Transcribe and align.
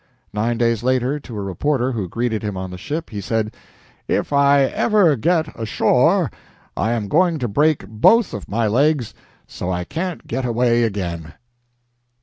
Nine 0.33 0.57
days 0.57 0.81
later, 0.81 1.19
to 1.19 1.37
a 1.37 1.43
reporter 1.43 1.91
who 1.91 2.09
greeted 2.09 2.41
him 2.41 2.57
on 2.57 2.71
the 2.71 2.77
ship, 2.79 3.11
he 3.11 3.21
said: 3.21 3.53
"If 4.07 4.33
I 4.33 4.61
ever 4.63 5.15
get 5.15 5.55
ashore 5.55 6.31
I 6.75 6.93
am 6.93 7.07
going 7.07 7.37
to 7.37 7.47
break 7.47 7.85
both 7.87 8.33
of 8.33 8.49
my 8.49 8.65
legs 8.65 9.13
so 9.45 9.69
I 9.71 9.83
can't 9.83 10.25
get 10.25 10.43
away 10.43 10.85
again." 10.85 11.35